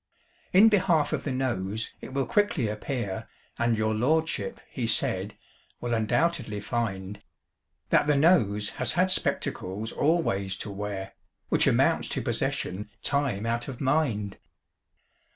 In 0.51 0.67
behalf 0.67 1.13
of 1.13 1.25
the 1.25 1.31
Nose 1.31 1.93
it 2.01 2.11
will 2.11 2.25
quickly 2.25 2.67
appear, 2.67 3.27
And 3.59 3.77
your 3.77 3.93
lordship, 3.93 4.59
he 4.67 4.87
said, 4.87 5.37
will 5.79 5.93
undoubtedly 5.93 6.59
find, 6.59 7.21
That 7.89 8.07
the 8.07 8.17
Nose 8.17 8.71
has 8.81 8.93
had 8.93 9.11
spectacles 9.11 9.91
always 9.91 10.57
to 10.57 10.71
wear, 10.71 11.13
Which 11.49 11.67
amounts 11.67 12.09
to 12.17 12.21
possession 12.23 12.89
time 13.03 13.45
out 13.45 13.67
of 13.67 13.79
mind. 13.79 14.39